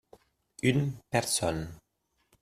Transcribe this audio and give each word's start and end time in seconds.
Une 0.63 0.93
personne. 1.11 1.69